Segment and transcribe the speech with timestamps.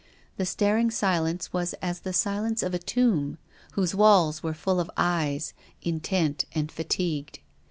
[0.37, 3.37] The staring silence was as the silence of a tomb,
[3.73, 7.37] whose walls were full of eyes, intent and fatigued.